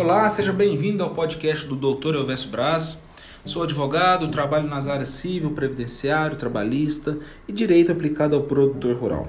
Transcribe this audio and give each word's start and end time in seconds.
Olá, 0.00 0.30
seja 0.30 0.52
bem-vindo 0.52 1.02
ao 1.02 1.10
podcast 1.10 1.66
do 1.66 1.74
Dr. 1.74 2.14
Elvésio 2.14 2.50
Braz. 2.50 3.02
Sou 3.44 3.64
advogado, 3.64 4.28
trabalho 4.28 4.68
nas 4.68 4.86
áreas 4.86 5.08
civil, 5.08 5.50
previdenciário, 5.50 6.36
trabalhista 6.36 7.18
e 7.48 7.52
direito 7.52 7.90
aplicado 7.90 8.36
ao 8.36 8.44
produtor 8.44 8.94
rural. 8.94 9.26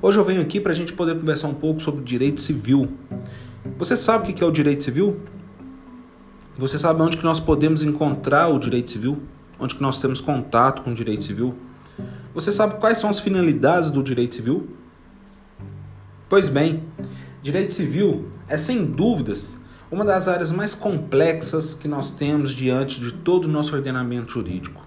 Hoje 0.00 0.16
eu 0.16 0.24
venho 0.24 0.42
aqui 0.42 0.60
para 0.60 0.70
a 0.70 0.74
gente 0.76 0.92
poder 0.92 1.18
conversar 1.18 1.48
um 1.48 1.54
pouco 1.54 1.82
sobre 1.82 2.04
direito 2.04 2.40
civil. 2.40 2.88
Você 3.78 3.96
sabe 3.96 4.30
o 4.30 4.32
que 4.32 4.44
é 4.44 4.46
o 4.46 4.52
direito 4.52 4.84
civil? 4.84 5.22
Você 6.56 6.78
sabe 6.78 7.02
onde 7.02 7.16
que 7.16 7.24
nós 7.24 7.40
podemos 7.40 7.82
encontrar 7.82 8.46
o 8.46 8.60
direito 8.60 8.92
civil? 8.92 9.18
Onde 9.58 9.74
que 9.74 9.82
nós 9.82 9.98
temos 9.98 10.20
contato 10.20 10.82
com 10.82 10.92
o 10.92 10.94
direito 10.94 11.24
civil? 11.24 11.52
Você 12.32 12.52
sabe 12.52 12.78
quais 12.78 12.98
são 12.98 13.10
as 13.10 13.18
finalidades 13.18 13.90
do 13.90 14.04
direito 14.04 14.36
civil? 14.36 14.68
Pois 16.28 16.48
bem, 16.48 16.80
direito 17.42 17.74
civil 17.74 18.28
é 18.46 18.56
sem 18.56 18.86
dúvidas 18.86 19.58
uma 19.90 20.04
das 20.04 20.28
áreas 20.28 20.52
mais 20.52 20.72
complexas 20.72 21.74
que 21.74 21.88
nós 21.88 22.12
temos 22.12 22.52
diante 22.52 23.00
de 23.00 23.12
todo 23.12 23.46
o 23.46 23.48
nosso 23.48 23.74
ordenamento 23.74 24.32
jurídico. 24.32 24.80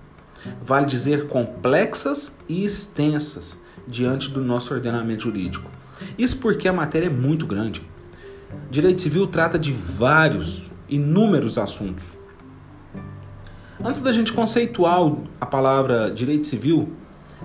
Vale 0.63 0.85
dizer 0.85 1.27
complexas 1.27 2.35
e 2.47 2.63
extensas 2.63 3.57
diante 3.85 4.29
do 4.29 4.41
nosso 4.41 4.73
ordenamento 4.73 5.23
jurídico. 5.23 5.69
Isso 6.17 6.37
porque 6.37 6.67
a 6.67 6.73
matéria 6.73 7.07
é 7.07 7.09
muito 7.09 7.45
grande. 7.45 7.81
Direito 8.69 9.01
civil 9.01 9.27
trata 9.27 9.59
de 9.59 9.73
vários, 9.73 10.71
inúmeros 10.87 11.57
assuntos. 11.57 12.05
Antes 13.83 14.01
da 14.01 14.13
gente 14.13 14.31
conceituar 14.31 14.99
a 15.41 15.45
palavra 15.45 16.09
direito 16.11 16.47
civil, 16.47 16.93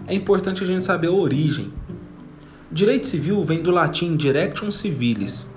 é 0.07 0.15
importante 0.15 0.63
a 0.63 0.67
gente 0.67 0.85
saber 0.85 1.09
a 1.09 1.13
origem. 1.13 1.73
Direito 2.71 3.07
civil 3.09 3.43
vem 3.43 3.63
do 3.63 3.71
latim 3.71 4.17
direction 4.17 4.71
civilis, 4.71 5.49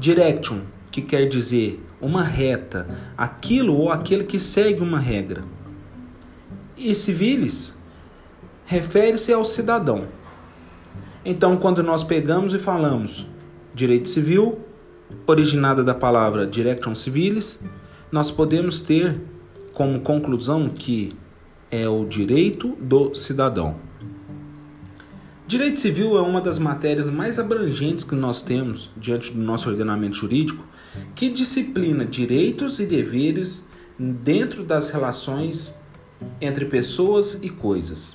Direction, 0.00 0.60
que 0.90 1.02
quer 1.02 1.28
dizer 1.28 1.78
uma 2.00 2.22
reta, 2.22 2.88
aquilo 3.18 3.74
ou 3.76 3.92
aquele 3.92 4.24
que 4.24 4.40
segue 4.40 4.80
uma 4.80 4.98
regra. 4.98 5.44
E 6.74 6.94
civilis 6.94 7.78
refere-se 8.64 9.30
ao 9.30 9.44
cidadão. 9.44 10.06
Então, 11.22 11.58
quando 11.58 11.82
nós 11.82 12.02
pegamos 12.02 12.54
e 12.54 12.58
falamos 12.58 13.26
direito 13.74 14.08
civil, 14.08 14.60
originada 15.26 15.84
da 15.84 15.92
palavra 15.92 16.46
direction 16.46 16.94
civilis, 16.94 17.60
nós 18.10 18.30
podemos 18.30 18.80
ter 18.80 19.20
como 19.74 20.00
conclusão 20.00 20.70
que 20.70 21.14
é 21.70 21.86
o 21.86 22.06
direito 22.06 22.68
do 22.80 23.14
cidadão. 23.14 23.89
Direito 25.50 25.80
civil 25.80 26.16
é 26.16 26.22
uma 26.22 26.40
das 26.40 26.60
matérias 26.60 27.06
mais 27.06 27.36
abrangentes 27.36 28.04
que 28.04 28.14
nós 28.14 28.40
temos 28.40 28.88
diante 28.96 29.32
do 29.32 29.42
nosso 29.42 29.68
ordenamento 29.68 30.14
jurídico, 30.14 30.64
que 31.12 31.28
disciplina 31.28 32.04
direitos 32.04 32.78
e 32.78 32.86
deveres 32.86 33.66
dentro 33.98 34.62
das 34.62 34.90
relações 34.90 35.74
entre 36.40 36.66
pessoas 36.66 37.36
e 37.42 37.50
coisas. 37.50 38.14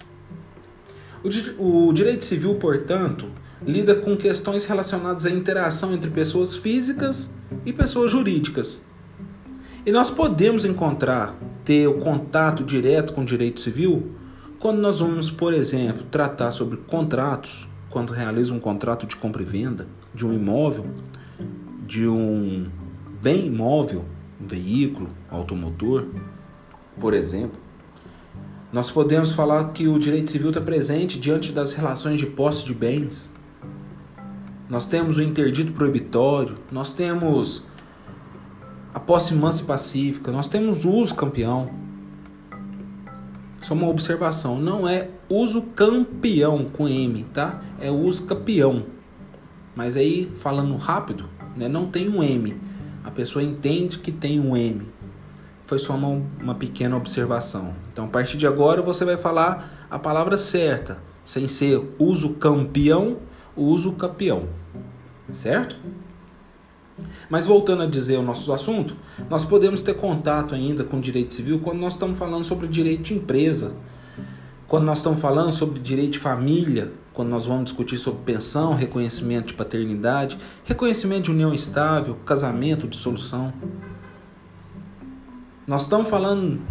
O, 1.59 1.91
direito 1.91 2.23
civil, 2.23 2.56
portanto, 2.56 3.25
lida 3.67 3.95
com 3.95 4.16
questões 4.16 4.63
relacionadas 4.63 5.25
à 5.25 5.30
interação 5.30 5.94
entre 5.94 6.09
pessoas 6.09 6.56
físicas 6.56 7.30
e 7.66 7.73
pessoas 7.73 8.11
jurídicas. 8.11 8.81
E 9.86 9.91
nós 9.91 10.09
podemos 10.09 10.63
encontrar, 10.63 11.38
ter 11.66 11.86
o 11.86 11.95
contato 11.95 12.63
direto 12.63 13.11
com 13.11 13.23
o 13.23 13.25
direito 13.25 13.59
civil 13.59 14.23
quando 14.59 14.80
nós 14.80 15.00
vamos, 15.00 15.30
por 15.31 15.53
exemplo, 15.53 16.06
tratar 16.09 16.52
sobre 16.52 16.78
contratos, 16.78 17.67
quando 17.89 18.11
realiza 18.11 18.53
um 18.53 18.59
contrato 18.59 19.06
de 19.06 19.16
compra 19.16 19.42
e 19.42 19.45
venda 19.45 19.88
de 20.14 20.25
um 20.25 20.34
imóvel, 20.34 20.86
de 21.86 22.08
um 22.08 22.70
bem 23.22 23.47
imóvel, 23.47 24.06
um 24.42 24.47
veículo, 24.47 25.09
automotor, 25.30 26.07
por 27.00 27.13
exemplo, 27.13 27.59
nós 28.72 28.91
podemos 28.91 29.31
falar 29.31 29.72
que 29.72 29.88
o 29.88 29.97
direito 29.97 30.31
civil 30.31 30.50
está 30.50 30.59
presente 30.59 31.19
diante 31.19 31.51
das 31.51 31.74
relações 31.74 32.19
de 32.19 32.25
posse 32.25 32.66
de 32.66 32.74
bens. 32.74 33.31
Nós 34.69 34.85
temos 34.85 35.18
o 35.18 35.22
interdito 35.22 35.72
proibitório, 35.72 36.57
nós 36.72 36.91
temos 36.91 37.63
a 38.94 39.00
posse 39.00 39.34
mansa 39.34 39.62
e 39.62 39.66
pacífica, 39.66 40.31
nós 40.31 40.50
temos 40.50 40.84
o 40.84 40.90
uso 40.90 41.16
campeão. 41.16 41.84
Só 43.66 43.74
uma 43.74 43.90
observação, 43.90 44.59
não 44.59 44.88
é 44.88 45.09
uso 45.28 45.59
campeão 45.59 46.66
com 46.66 46.88
M, 46.88 47.24
tá? 47.34 47.64
É 47.80 47.90
uso 47.90 48.28
campeão. 48.28 48.86
Mas 49.76 49.98
aí, 49.98 50.31
falando 50.38 50.76
rápido, 50.76 51.28
né, 51.58 51.68
não 51.68 51.88
tem 51.88 52.08
um 52.08 52.22
M. 52.22 52.62
A 53.04 53.09
pessoa 53.09 53.42
entende 53.42 53.98
que 53.98 54.12
tem 54.12 54.40
um 54.40 54.56
M. 54.56 54.86
Foi 55.66 55.80
só 55.80 55.96
uma, 55.96 56.22
uma 56.40 56.54
pequena 56.54 56.96
observação. 56.96 57.74
Então, 57.92 58.06
a 58.06 58.08
partir 58.08 58.38
de 58.38 58.46
agora, 58.46 58.84
você 58.84 59.04
vai 59.04 59.18
falar 59.18 59.88
a 59.90 59.98
palavra 59.98 60.38
certa, 60.38 61.00
sem 61.24 61.48
ser 61.48 61.81
uso 61.98 62.36
campeão, 62.36 63.18
uso 63.58 63.94
campeão. 63.94 64.44
Certo? 65.31 65.75
Mas 67.29 67.45
voltando 67.45 67.83
a 67.83 67.85
dizer 67.85 68.17
o 68.17 68.23
nosso 68.23 68.53
assunto, 68.53 68.95
nós 69.29 69.44
podemos 69.44 69.81
ter 69.81 69.95
contato 69.95 70.56
ainda 70.56 70.83
com 70.83 71.00
direito 71.00 71.33
civil 71.33 71.59
quando 71.59 71.79
nós 71.79 71.94
estamos 71.94 72.17
falando 72.17 72.45
sobre 72.45 72.67
direito 72.67 73.03
de 73.03 73.13
empresa, 73.16 73.75
quando 74.67 74.85
nós 74.85 75.00
estamos 75.00 75.19
falando 75.19 75.51
sobre 75.51 75.79
direito 75.79 76.13
de 76.13 76.19
família, 76.19 76.91
quando 77.13 77.29
nós 77.29 77.45
vamos 77.45 77.66
discutir 77.66 77.97
sobre 77.97 78.22
pensão, 78.23 78.73
reconhecimento 78.73 79.47
de 79.47 79.53
paternidade, 79.53 80.38
reconhecimento 80.63 81.25
de 81.25 81.31
união 81.31 81.53
estável, 81.53 82.16
casamento, 82.25 82.88
dissolução. 82.88 83.53
Nós 85.66 85.83
estamos 85.83 86.09
falando, 86.09 86.62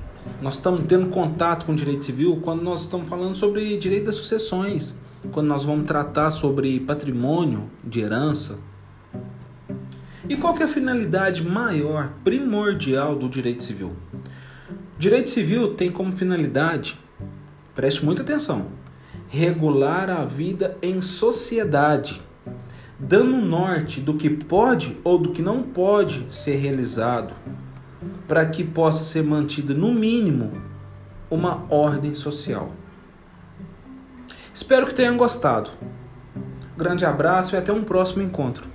nós 0.40 0.54
estamos 0.54 0.84
tendo 0.86 1.08
contato 1.08 1.64
com 1.66 1.74
direito 1.74 2.04
civil 2.04 2.38
quando 2.42 2.62
nós 2.62 2.82
estamos 2.82 3.08
falando 3.08 3.34
sobre 3.34 3.76
direito 3.76 4.06
das 4.06 4.16
sucessões, 4.16 4.94
quando 5.32 5.46
nós 5.46 5.64
vamos 5.64 5.86
tratar 5.86 6.30
sobre 6.30 6.78
patrimônio 6.80 7.70
de 7.82 8.00
herança, 8.00 8.58
e 10.28 10.36
qual 10.36 10.56
é 10.58 10.62
a 10.62 10.68
finalidade 10.68 11.42
maior, 11.42 12.12
primordial 12.22 13.14
do 13.14 13.28
direito 13.28 13.62
civil? 13.62 13.94
Direito 14.98 15.30
civil 15.30 15.74
tem 15.74 15.90
como 15.90 16.12
finalidade, 16.12 16.98
preste 17.74 18.04
muita 18.04 18.22
atenção, 18.22 18.68
regular 19.28 20.08
a 20.08 20.24
vida 20.24 20.78
em 20.80 21.02
sociedade, 21.02 22.22
dando 22.98 23.36
norte 23.36 24.00
do 24.00 24.14
que 24.14 24.30
pode 24.30 24.96
ou 25.04 25.18
do 25.18 25.32
que 25.32 25.42
não 25.42 25.62
pode 25.62 26.26
ser 26.34 26.56
realizado, 26.56 27.34
para 28.26 28.46
que 28.46 28.64
possa 28.64 29.02
ser 29.02 29.22
mantida, 29.22 29.74
no 29.74 29.92
mínimo, 29.92 30.52
uma 31.30 31.66
ordem 31.68 32.14
social. 32.14 32.72
Espero 34.54 34.86
que 34.86 34.94
tenham 34.94 35.16
gostado. 35.16 35.70
Grande 36.76 37.04
abraço 37.04 37.54
e 37.54 37.58
até 37.58 37.72
um 37.72 37.82
próximo 37.82 38.22
encontro. 38.22 38.74